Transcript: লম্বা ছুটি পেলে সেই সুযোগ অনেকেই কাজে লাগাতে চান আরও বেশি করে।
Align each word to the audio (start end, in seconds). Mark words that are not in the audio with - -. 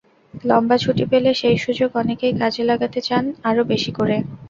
লম্বা 0.43 0.75
ছুটি 0.77 1.03
পেলে 1.11 1.31
সেই 1.33 1.57
সুযোগ 1.57 1.89
অনেকেই 2.01 2.33
কাজে 2.41 2.63
লাগাতে 2.69 2.99
চান 3.07 3.23
আরও 3.49 3.63
বেশি 3.71 3.91
করে। 3.97 4.15